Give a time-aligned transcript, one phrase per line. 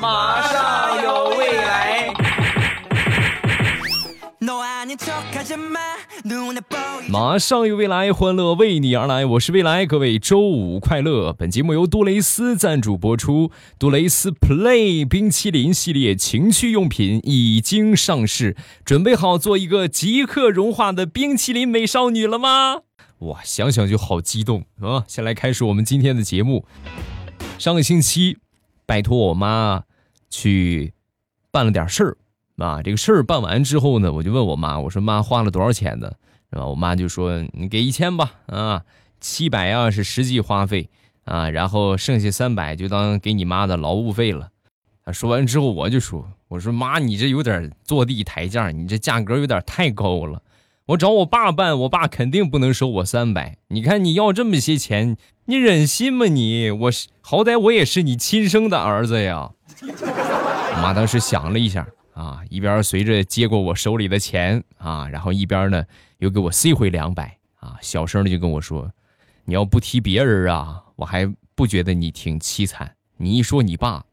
[0.00, 2.12] 马上有未来。
[7.08, 9.24] 马上有未来，欢乐为你而来。
[9.24, 11.32] 我是未来，各位周五快乐。
[11.32, 13.50] 本节目由杜蕾斯赞助播出。
[13.78, 22.80] 杜蕾斯 Play 冰淇淋系列情趣用品已经上市，准备好做一个即刻融化的冰淇淋美少女了吗？
[23.20, 25.04] 哇，想想就好激动啊！
[25.06, 26.66] 先来开始我们今天的节目。
[27.58, 28.36] 上个星期，
[28.86, 29.82] 拜托我妈
[30.30, 30.94] 去
[31.50, 32.16] 办了点事儿。
[32.56, 36.10] 啊，这个事儿办完之后呢，我就问我妈，我说妈花了多少钱呢？
[36.50, 36.66] 是吧？
[36.66, 38.82] 我妈就说你给一千吧，啊，
[39.20, 40.88] 七百啊是实际花费
[41.24, 44.48] 啊，然后剩下三百就当给你妈的劳务费了。
[45.04, 50.40] 啊，说完之后我就说，我说妈，你这有点坐地抬价，你这价格有点太高了。
[50.86, 53.58] 我找我爸办，我爸肯定不能收我三百。
[53.68, 56.26] 你看你要这么些钱，你忍心吗？
[56.26, 59.52] 你我是好歹我也是你亲生的儿子呀。
[59.80, 61.86] 我妈当时想了一下。
[62.14, 65.84] 啊，一边随着接过我手里的钱啊，然后一边呢
[66.18, 68.90] 又给我塞回两百啊，小声的就跟我说
[69.44, 72.96] ：“你要不提别人啊，我还不觉得你挺凄惨。
[73.18, 74.06] 你一说你爸，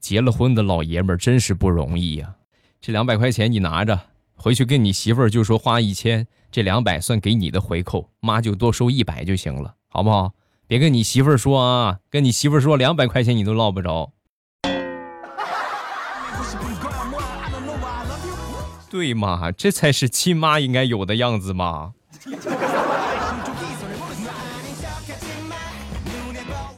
[0.00, 2.34] 结了婚的老爷们真是不容易呀。
[2.80, 3.98] 这两百块钱你拿着，
[4.34, 10.32] 回去跟你媳妇儿就说花一千，这两百算给你的回扣，妈就多收一百就行了，好不好？
[10.70, 14.12] 别跟你媳妇儿说啊，跟你媳妇儿说两百块钱你都落不着。”
[18.88, 21.94] 对嘛，这才是亲妈应该有的样子嘛。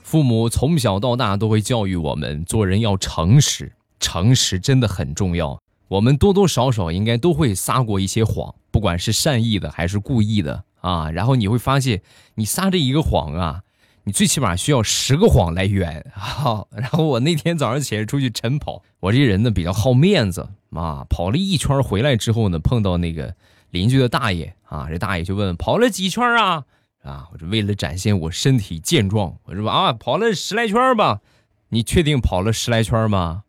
[0.03, 5.61] 父母从小到大都会教育我们，做人要诚实，诚实真的很重要。
[5.89, 11.11] 我们多多少少应该都会撒过一些谎，不管是善意的还是故意的啊。
[11.11, 12.01] 然后你会发现，
[12.37, 13.61] 你撒这一个谎啊。
[14.05, 16.65] 你最起码需要十个谎来圆 啊！
[16.71, 23.35] 然后我那天早上起来出去晨跑，我这人呢比较好面子啊，跑了一圈回来之后呢，碰到那个
[23.71, 26.65] 邻居的大爷啊，这大爷就问跑了几圈啊？
[27.03, 31.21] 啊，我这为了展现我身体健壮，我说啊跑了十来圈吧。
[31.69, 33.45] 你确定跑了十来圈吗？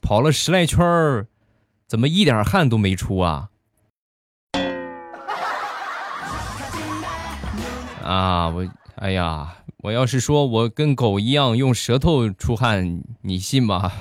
[0.00, 1.26] 跑了十来圈，
[1.88, 3.48] 怎么一点汗都没出啊？
[8.02, 9.58] 啊，我哎呀！
[9.80, 13.92] 我要是说我跟狗一样用舌头出汗，你信吗？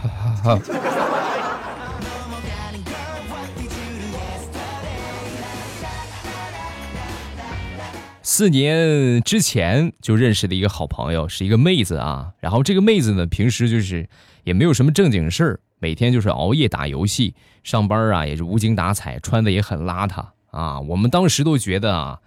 [8.23, 12.31] 四年之前就认识的一个好朋友，是一个妹子啊。
[12.39, 14.07] 然后这个妹子呢，平时就是
[14.45, 20.79] 也没有什么正经事儿，每天就是熬夜打游戏，上班啊也是无精打采，穿的也很邋遢啊。
[20.79, 22.17] 我们当时都觉得啊。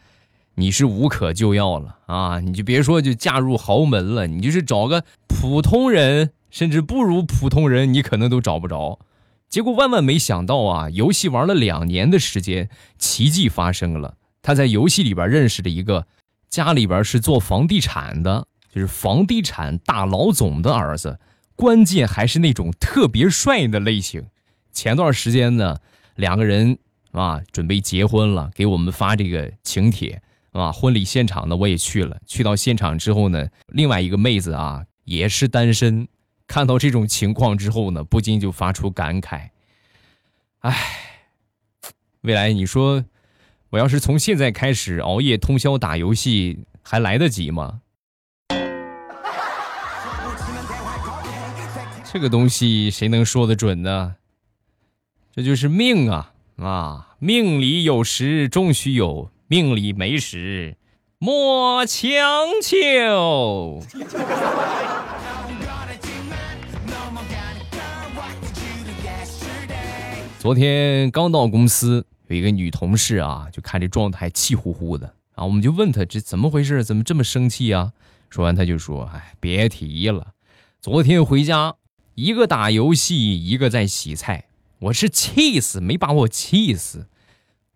[0.59, 2.41] 你是无可救药了啊！
[2.41, 8.99] 你就别说就嫁入豪门了，你就是找个普通人，甚至不如普通人，你可能都找不着。
[9.49, 10.91] 结果万万没想到啊！
[10.91, 14.17] 游戏玩了两年的时间，奇迹发生了。
[14.43, 16.09] 他在游戏里边认识了一个
[16.51, 18.45] 家里边是做房地产的，
[18.75, 21.21] 就是房地产大老总的儿子，
[21.55, 24.27] 关键还是那种特别帅的类型。
[24.73, 25.77] 前段时间呢，
[26.17, 26.79] 两个人
[27.13, 30.21] 啊准备结婚了，给我们发这个请帖。
[30.59, 32.19] 啊，婚礼现场呢，我也去了。
[32.27, 36.09] 去到现场之后呢，另外一个妹子啊，也是单身。
[36.47, 39.51] 看到这种情况之后呢，不禁就发出感慨
[40.61, 40.75] ：“哎，
[42.23, 43.05] 未来你说，
[43.71, 47.83] 我要是从现在开始熬夜通宵打游戏，还来得及吗？”
[52.11, 54.17] 这个东西谁能说得准呢？
[55.31, 56.33] 这就是命啊！
[56.57, 59.31] 啊，命里有时终须有。
[59.51, 60.77] 命里没时，
[61.19, 62.13] 莫强
[62.63, 63.83] 求。
[70.39, 77.93] 昨天刚到公司，有一个女同事啊，就看这状态气呼呼的啊，我们就问她这怎么回事，怎么这么生气啊？
[78.29, 80.35] 说完，她就说：“哎，别提了，
[80.83, 81.77] 昨天回家，
[82.17, 84.45] 一个打游戏，一个在洗菜，
[84.81, 87.07] 我是气死，没把我气死。”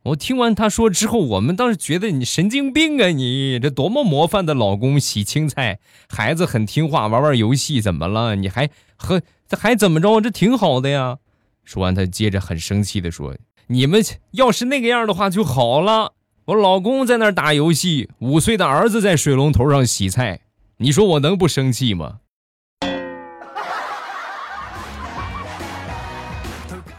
[0.05, 3.07] 我听完他说之后，我们当时觉得你神经病啊！
[3.11, 5.79] 你这多么模范的老公，洗青菜，
[6.09, 8.35] 孩子很听话，玩玩游戏，怎么了？
[8.35, 10.21] 你还和这还怎么着？
[10.21, 11.19] 这挺好的呀。
[11.65, 13.37] 说完，他接着很生气的说
[13.69, 16.15] ：“你们要是那个样的话就好了。
[16.47, 20.41] 我老公在那儿打游戏，五岁的儿子在水龙头上洗菜，
[20.79, 22.19] 你说我能不生气吗？”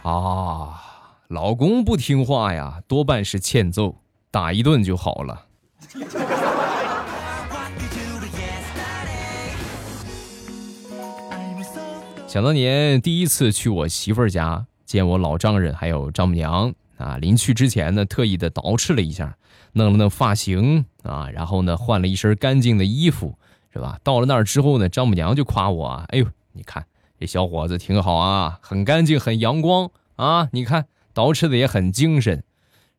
[0.04, 0.80] 啊。
[1.28, 3.96] 老公不听话呀，多半是欠揍，
[4.30, 5.46] 打一顿就好了。
[12.26, 19.36] 想当年第一次去我媳妇儿家见我老丈人还有丈母娘啊，临去之前呢，特意的捯饬了一下，
[19.72, 23.38] 弄了弄发型啊，然后呢换了一身干净的衣服，
[23.72, 23.98] 是吧？
[24.02, 26.84] 到了那儿之后呢，丈母娘就夸我，哎呦，你看
[27.18, 32.42] 这小伙子挺好啊，很干净，很阳光啊，你看捯饬的也很精神。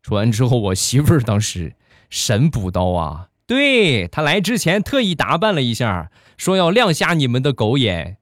[0.02, 1.76] 说完之后，我媳妇儿当时
[2.10, 8.18] 神补刀啊，对她来之前特意打扮了一下，说要亮瞎你们的狗眼。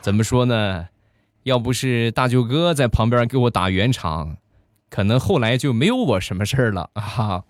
[0.00, 0.88] 怎么说呢？
[1.44, 4.36] 要不是大舅哥在旁边给我打圆场，
[4.90, 7.44] 可能后来就没有我什么事儿了啊。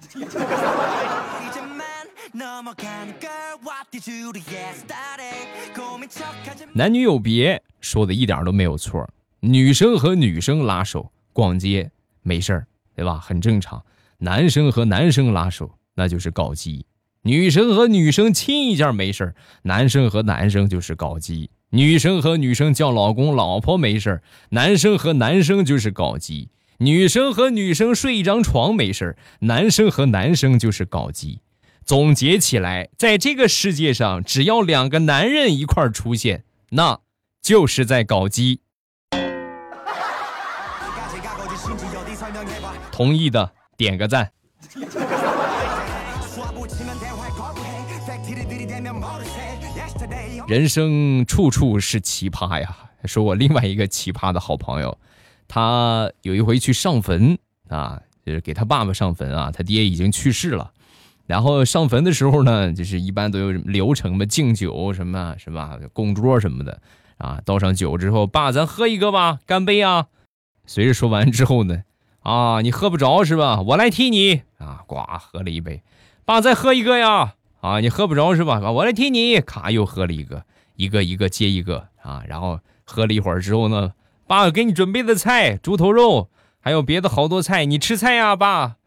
[6.74, 9.08] 男女有别，说的一点都没有错。
[9.40, 11.90] 女生和女生拉手逛街
[12.22, 13.18] 没事儿，对吧？
[13.18, 13.84] 很正常。
[14.18, 16.86] 男生和男生拉手那就是搞基。
[17.22, 21.50] 女生和女生亲一下没事儿，男生和男生就是搞基。
[21.70, 26.48] 女生和女生叫老公老婆没事儿，男生和男生就是搞基。
[26.78, 31.40] 女生和女生睡一张床没事儿，男生和男生就是搞基。
[31.84, 37.00] 总结起来，在这个世界上，只要两个男人一块出现，那
[37.42, 38.60] 就是在搞基。
[42.92, 44.30] 同意的点个赞。
[50.46, 52.76] 人生处处是奇葩呀！
[53.04, 54.98] 说我另外一个奇葩的好朋友，
[55.48, 57.38] 他有一回去上坟
[57.68, 60.72] 啊，就是给他爸爸上坟啊，他爹已经去世了。
[61.30, 65.78] 然后上坟的时候呢，就是一般都有流程嘛，敬酒什么，是吧？
[65.92, 66.82] 供桌什么的
[67.18, 67.40] 啊。
[67.44, 70.08] 倒上酒之后，爸，咱喝一个吧，干杯啊！
[70.66, 71.84] 随着说完之后呢，
[72.24, 73.62] 啊，你喝不着是吧？
[73.62, 75.84] 我来替你啊，呱，喝了一杯。
[76.24, 77.34] 爸，再喝一个呀！
[77.60, 78.58] 啊，你喝不着是吧？
[78.72, 80.42] 我来替你，咔，又喝了一个，
[80.74, 82.24] 一个一个接一个啊。
[82.26, 83.92] 然后喝了一会儿之后呢，
[84.26, 86.28] 爸给你准备的菜，猪头肉，
[86.58, 88.78] 还有别的好多菜，你吃菜呀，爸。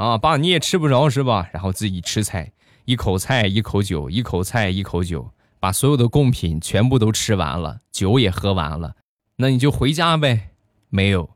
[0.00, 1.50] 啊，爸，你也吃不着是吧？
[1.52, 2.52] 然后自己吃菜，
[2.86, 8.94] 一口菜一口酒，一口菜一口酒，把所有的贡品全部都吃完了，酒也喝完了，
[9.36, 10.52] 那你就回家呗。
[10.88, 11.28] 没有，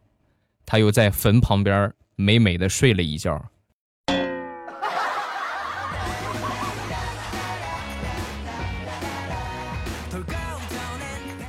[0.64, 3.50] 他又在坟旁边美美的睡了一觉。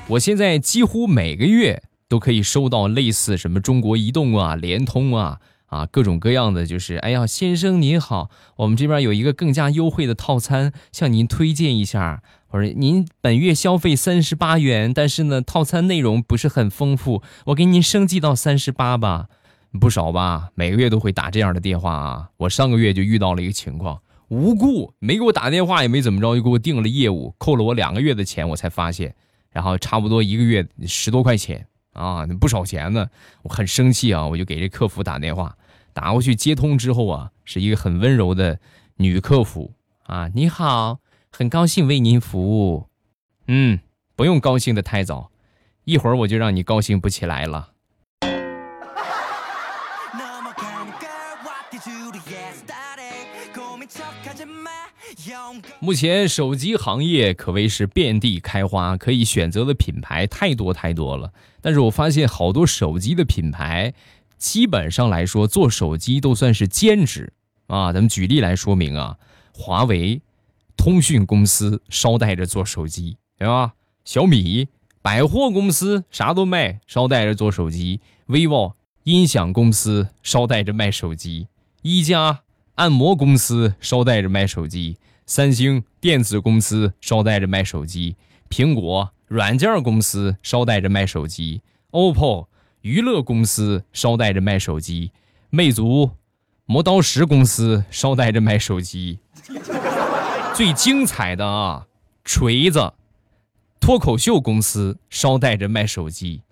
[0.08, 5.40] 我现在几乎每个月都可以收到类似什么中国移动啊、联通啊。
[5.76, 12.24] 啊，各种各样的就是，哎呀，先生您好，我们这边有一个更加优惠的套餐，向您推荐一下。
[12.48, 19.28] 或者您本月消费三十八元，但是呢，套餐内容不是很丰富，我给您升级到三十八吧，
[19.78, 20.52] 不少吧？
[20.56, 22.30] 每个月都会打这样的电话啊。
[22.38, 24.00] 我上个月就遇到了一个情况，
[24.30, 29.14] 无故没给我打电话，也没怎么着，就给我订了业务，扣了我两个月的钱，我才发现，
[29.52, 31.68] 然后差不多一个月十多块钱。
[31.92, 33.08] 啊，不少钱呢，
[33.44, 35.56] 我很生气啊，我就给这客服打电话，
[35.96, 38.60] 打过去接通之后啊，是一个很温柔的
[38.98, 39.72] 女客服
[40.04, 41.00] 啊，你好，
[41.32, 42.90] 很高兴为您服务，
[43.48, 43.80] 嗯，
[44.14, 45.32] 不用高兴的太早，
[45.86, 47.70] 一会儿我就让你高兴不起来了。
[55.80, 61.32] 目前手机行业可谓是遍地开花，可以选择的品牌太多太多了。
[61.62, 63.94] 但是我发现好多手机的品牌，
[64.46, 67.34] 基本上来说做手机都算是兼职
[67.66, 67.92] 啊。
[67.92, 69.18] 咱们举例来说明啊，
[69.52, 70.22] 华为、
[70.78, 73.74] 通讯公司捎带着做手机，对吧？
[74.04, 74.68] 小米
[75.02, 78.74] 百货公司啥都卖，捎带着做手机；vivo
[79.04, 81.48] 音响公司捎带着卖手机；
[81.82, 82.44] 一加
[82.76, 85.00] 按摩公司捎带着卖手机。
[85.26, 88.16] 三星电子公司捎带着卖手机，
[88.48, 92.46] 苹果软件公司捎带着卖手机，OPPO
[92.86, 95.12] 娱乐公司捎带着卖手机，
[95.50, 96.12] 魅族
[96.66, 99.18] 磨刀石公司捎带着卖手机。
[100.54, 101.88] 最精彩的啊，
[102.24, 102.94] 锤子
[103.80, 106.44] 脱口秀公司捎带着卖手机。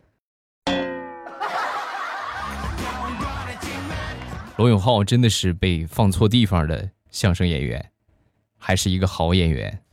[4.57, 7.91] 罗永浩真的是被放错地方的相声演员。
[8.57, 9.83] 还是一个好演员。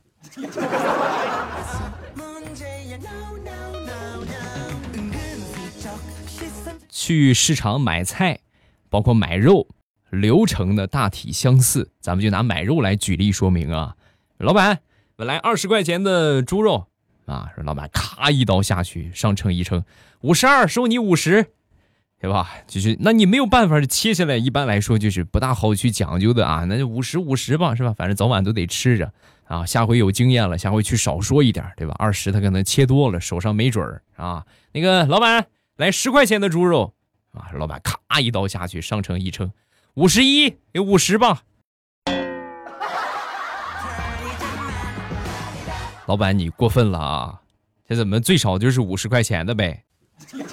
[6.91, 8.41] 去市场买菜，
[8.89, 9.67] 包括买肉，
[10.11, 11.89] 流程呢大体相似。
[11.99, 13.95] 咱们就拿买肉来举例说明啊。
[14.37, 14.81] 老板，
[15.15, 16.85] 本来二十块钱的猪肉
[17.25, 17.49] 啊。
[17.55, 19.83] 说老板，咔一刀下去，上称一称，
[20.19, 21.47] 五十二，收你五十。
[22.19, 22.51] 对吧？
[22.67, 27.95] 就 是那你没有办法切下来，一般来说就是不大好去讲究的啊，那就五十五十吧，是吧？
[27.97, 29.11] 反正早晚都得吃着
[29.45, 29.65] 啊。
[29.65, 31.95] 下回有经验了，下回去少说一点，对吧？
[31.97, 34.45] 二十他可能切多了，手上没准儿啊。
[34.71, 35.47] 那个老板
[35.81, 36.93] 来十块钱的猪肉
[37.31, 39.51] 啊，老板咔一刀下去，上称一称，
[39.95, 41.41] 五十一，有五十吧。
[46.05, 47.41] 老板你过分了啊，
[47.87, 49.83] 这怎么最少就是五十块钱的呗？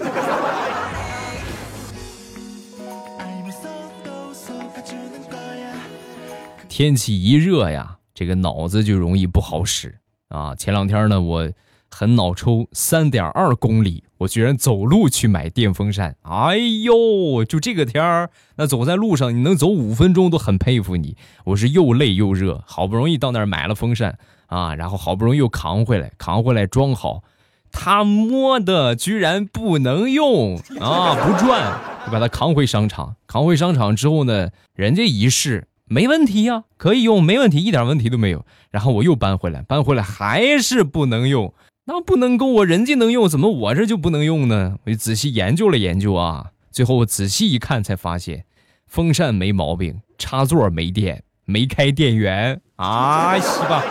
[6.70, 10.54] 天气一热呀，这个脑子就容易不好使啊！
[10.54, 11.52] 前两天呢，我
[11.90, 16.17] 很脑抽，三点二公里，我居然走路去买电风扇。
[16.23, 21.17] 哎呦，就这个天儿，那走在路上你能走五分钟都很佩服你。
[21.45, 27.23] 我是又累又热，好不容易到那儿买了风扇啊，然后好不容易又扛回来，扛回来装好，
[27.71, 33.17] 他摸的居然不能用啊，不转，就把它扛回商场。
[33.27, 35.69] 扛回商场之后呢，人家一试。
[35.91, 38.45] 没问题呀，可以用，没问题，一点问题都没有。
[38.71, 41.55] 然后我又搬回来，搬回来还是不能用，
[41.90, 44.76] 那不能够，我人家能用，怎么我这就不能用呢？
[44.85, 48.45] 我就仔细研究了研究啊，最后我仔细一看才发现，
[48.87, 53.38] 风扇没毛病，插座没电，没开电源啊！
[53.38, 53.83] 西吧，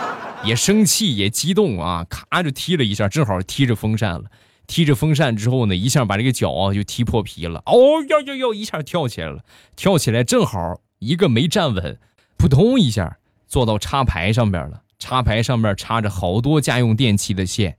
[0.44, 4.26] 也生气也激动啊，咔就踢了一下，正好踢着风扇了。
[4.68, 7.60] 踢着风扇之后呢，一下把这个脚啊就踢破皮了。
[7.66, 7.74] 哦
[8.08, 9.42] 哟哟哟，一下跳起来了，
[9.74, 10.80] 跳起来正好。
[11.00, 11.98] 一个没站稳，
[12.36, 14.82] 扑通一下坐到插排上面了。
[15.00, 17.76] 插排上面插着好多家用电器的线，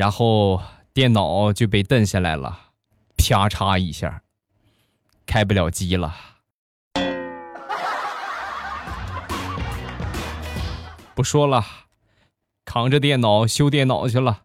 [0.00, 0.62] 然后
[0.94, 2.58] 电脑就被蹬下来了，
[3.18, 4.22] 啪嚓一下，
[5.26, 6.16] 开不了机了。
[11.14, 11.62] 不说了，
[12.64, 14.40] 扛着电脑修电脑去了。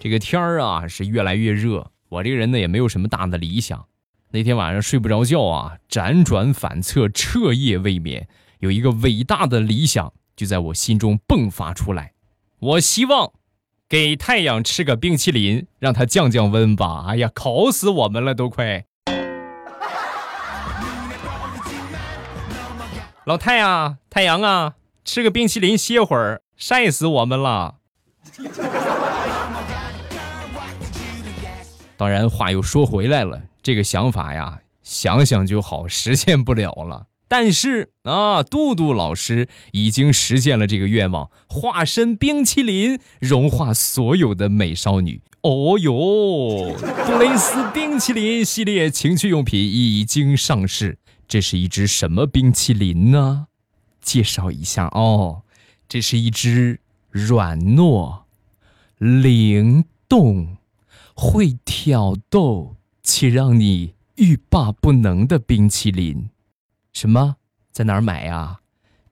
[0.00, 3.84] 这个天儿啊是越来越热，我这个人呢也没有什么大的理想。
[4.30, 8.26] 那天晚上睡不着觉啊，辗转反侧，彻夜未眠。
[8.58, 12.12] 有一个伟大的理想就在我心中迸发出来，
[12.58, 13.32] 我希望
[13.88, 17.04] 给太阳吃个冰淇淋，让它降降温吧。
[17.08, 18.84] 哎呀，烤死我们了都快！
[23.24, 27.76] 老太阳，太阳啊，吃个冰淇淋歇会儿，晒死我们了。
[31.96, 37.06] 当然，话又说回来了，这个想法呀，想想就好，实现不了了。
[37.28, 45.20] 但是啊，杜杜老师已经实现了这个愿望，化身冰淇淋，融化所有的美少女。
[45.42, 50.98] 哦哟，杜蕾斯冰淇淋系列情趣用品已经上市。
[51.28, 53.46] 这是一只什么冰淇淋呢？
[54.00, 55.42] 介绍一下哦，
[55.88, 56.80] 这是一只
[57.10, 58.20] 软糯、
[58.98, 60.56] 灵动。
[61.18, 66.28] 会挑逗且让你欲罢不能的冰淇淋，
[66.96, 67.36] 什么？
[67.72, 68.60] 在哪儿买呀？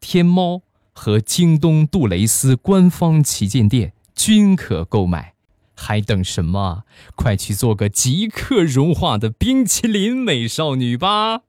[0.01, 0.63] 天猫
[0.95, 5.35] 和京东杜蕾斯官方旗舰店均可购买，
[5.75, 6.85] 还等什么？
[7.15, 11.43] 快去做个即刻融化的冰淇淋美少女吧！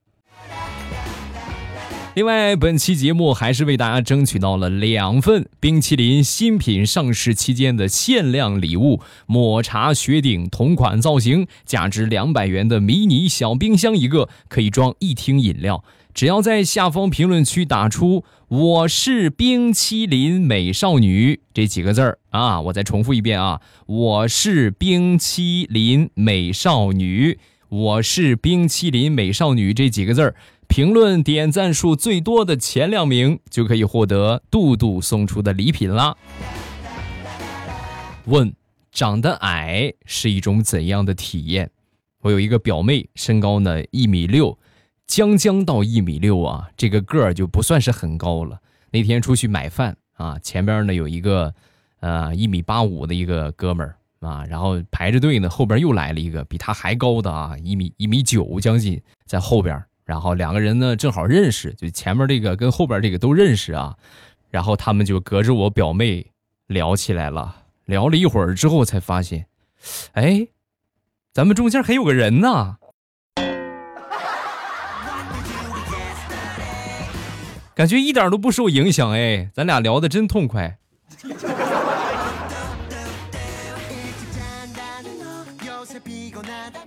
[2.14, 15.82] 另外，本期节目还是为大家争取到了两份冰淇淋新品上市期间的限量礼物：抹茶雪顶同款造型，价值两百元的迷你小冰箱一个，可以装一听饮料。
[16.16, 30.34] 只要在下方评论区打出“我是冰淇淋美少女”这几个字儿啊，我再重复一遍啊，“我是冰淇淋美少女”，“我是冰淇淋美少女”这几个字儿。
[30.66, 36.16] 评论点赞数最多的前两名就可以获得杜杜送出的礼品啦。
[38.24, 38.54] 问：
[38.90, 41.70] 长得矮是一种怎样的体验？
[42.22, 44.58] 我有一个表妹，身高呢一米六，
[45.06, 48.60] 将将到一米六啊，这个个儿就不算是很高了。
[48.90, 51.54] 那天出去买饭啊，前边呢有一个
[52.00, 59.82] 呃一米八五的一个哥们儿啊，然后排着队呢，后边又来了一个比他还高的啊，一米一米九将近在后边。
[60.04, 63.96] 然后两个人呢正好认识，就前面这个跟后边这个都认识啊，
[64.50, 66.24] 然后他们就隔着我表妹
[66.68, 69.46] 聊起来了，聊了一会儿之后才发现，
[70.12, 70.46] 哎，
[71.32, 72.76] 咱们中间还有个人呢，
[77.76, 80.78] 感觉一点都不受影响哎，咱俩聊的真痛快。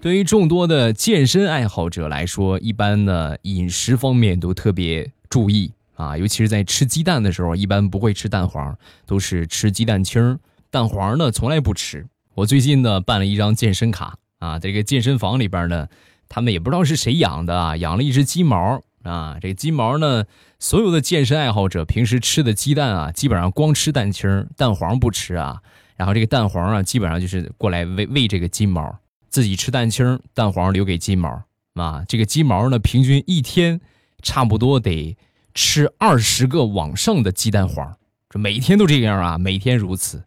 [0.01, 10.39] 对于众多的健身爱好者来说，一般呢饮食方面都特别注意啊，尤其是在吃鸡蛋的时候，一般不会吃蛋黄，都是吃鸡蛋清。
[10.72, 12.08] 蛋黄呢，从来不吃。
[12.34, 15.88] 我最近呢办了一张健身卡啊，这个健身房里边呢，
[16.27, 19.38] 他们也不知道是谁养的啊，养了一只金毛啊。
[19.41, 20.25] 这个金毛呢，
[20.60, 25.62] 所有的健身爱好者平时吃的鸡蛋啊，基本上光吃蛋清，蛋黄不吃啊。
[25.96, 32.03] 然后这个蛋黄啊，基本上就是过来喂喂这个金毛，自己吃蛋清，蛋黄留给金毛啊。
[32.08, 33.82] 这个金毛呢，平均一天
[34.22, 35.18] 差不多得
[35.53, 37.98] 吃二十个往上的鸡蛋黄，
[38.29, 40.24] 这每天都这样啊，每天如此，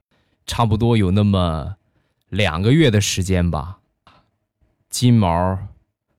[0.47, 1.77] 差不多有那么
[2.29, 3.79] 两个月的时间吧。
[4.91, 5.59] 金毛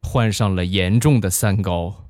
[0.02, 2.03] 患上了严重的三高。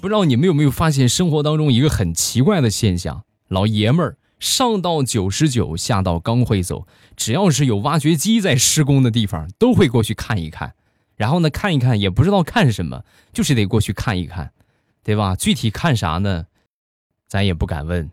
[0.00, 3.24] 不知道你们有没有发现生活当中一个很奇怪的现象？
[3.48, 10.74] 老爷们儿上到九十九，下到刚会走，只要是有挖掘机在施工的地方，都会过去看一看。
[11.16, 13.02] 然后呢，看一看也不知道看什么，
[13.32, 14.52] 就是得过去看一看，
[15.02, 15.34] 对吧？
[15.34, 16.46] 具体看啥呢？
[17.26, 18.10] 咱也不敢问。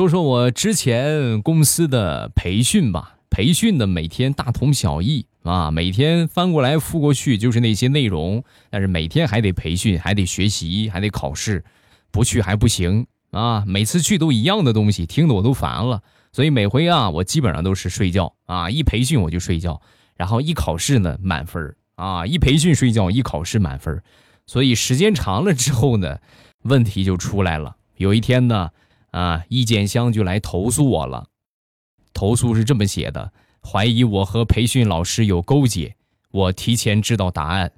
[0.00, 11.62] 说说我之前公司的培训吧，培训的每天大同小异啊，每天翻过来覆过去就是那些内容，但是每天还得培训，还得学习，还得考试，
[12.10, 13.62] 不去还不行啊。
[13.68, 16.02] 每次去都一样的东西，听得我都烦了。
[16.32, 19.82] 所以每回啊，我基本上都是睡觉啊，一培训我就睡觉，
[20.16, 24.02] 然后一考试呢满分啊，一培训睡觉，一考试满分
[24.46, 26.20] 所以时间长了之后呢，
[26.62, 27.76] 问题就出来了。
[27.98, 28.70] 有一天呢。
[29.10, 29.44] 啊！
[29.48, 31.26] 意见箱就来投诉我了，
[32.12, 35.96] 投诉是这么写的：怀疑我和培训老师有勾结，
[36.30, 37.72] 我提前知道答案。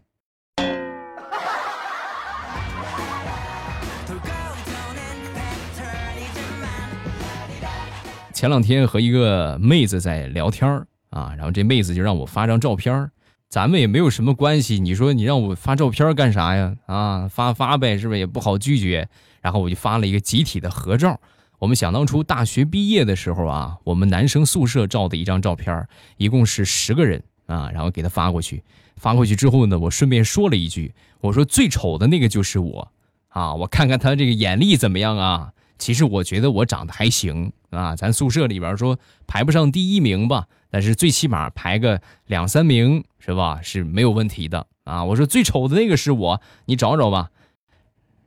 [8.35, 10.69] 前两天和一个妹子在聊天
[11.11, 13.09] 啊，然后这妹子就让我发张照片
[13.53, 16.75] 咱们也没有什么关系，你说你让我发照片干啥呀？
[16.87, 19.07] 啊，发发呗，是不是也不好拒绝？
[19.43, 21.21] 然后我就发了一个集体的合照。
[21.59, 25.87] 我们想当初大学毕业的时候啊，我们男生宿舍照的一张照片，
[26.17, 28.63] 一共是十个人啊，然后给他发过去。
[28.97, 32.91] 发过去之后呢，我顺便说了一句，我说最丑的那个就是我
[33.29, 35.53] 啊，我看看他这个眼力怎么样啊？
[35.77, 40.47] 其实我觉得我长得还行啊，咱宿舍里边说排不上第一名吧。
[40.73, 43.61] 但是最起码排个两三名是吧？
[43.63, 45.05] 是没有问题的啊！
[45.05, 47.29] 我说最丑的那个是我，你找找吧。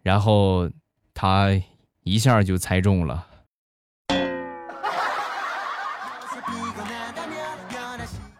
[0.04, 0.70] 然后
[1.16, 1.50] 他
[2.04, 3.26] 一下就猜中了。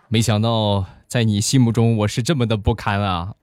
[0.08, 3.34] 没想到在你心目中我是这么的不堪啊！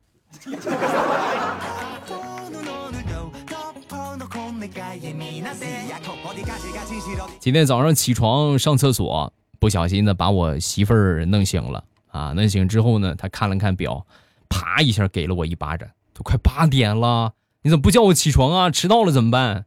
[7.40, 9.32] 今天早上起床上厕所。
[9.62, 12.32] 不小心的把我媳妇儿弄醒了啊！
[12.34, 14.04] 弄醒之后呢，她看了看表，
[14.48, 15.88] 啪一下给了我一巴掌。
[16.12, 18.70] 都快八点了，你怎么不叫我起床啊？
[18.70, 19.66] 迟到了怎么办？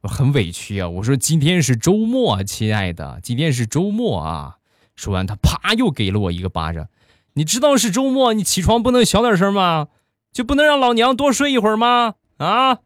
[0.00, 0.88] 我很委屈啊！
[0.88, 4.56] 我说今天是周末，亲爱的，今天是周末啊！
[4.94, 6.88] 说完，他啪又给了我一个巴掌。
[7.34, 9.88] 你知道是周末，你起床不能小点声吗？
[10.32, 12.14] 就不能让老娘多睡一会儿吗？
[12.38, 12.78] 啊！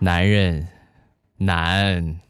[0.00, 0.68] 男人。
[1.38, 2.20] 难。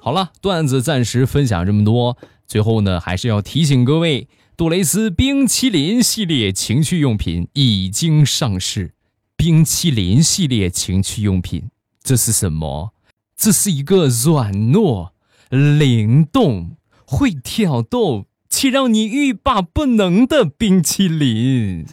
[0.00, 2.18] 好了，段子暂时分享这么多。
[2.46, 8.92] 最后呢，还是要提醒各位，杜蕾斯冰淇淋系列情趣用品已经上市。
[9.36, 11.70] 冰淇淋系列情趣用品，
[12.02, 12.92] 这是什么？
[13.36, 15.10] 这是一个软糯、
[15.48, 21.86] 灵动、会跳动且让你欲罢不能的冰淇淋。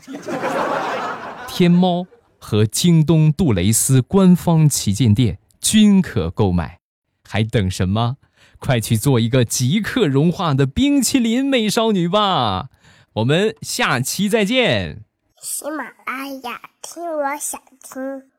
[1.48, 2.06] 天猫。
[2.41, 6.80] 和京东杜蕾斯官方旗舰店均可购买，
[7.23, 8.17] 还等什么？
[8.58, 12.69] 快去做一个即刻融化的冰淇淋美少女吧！
[13.13, 15.06] 我们下期再见。
[15.41, 18.31] 喜马拉雅，听我想听。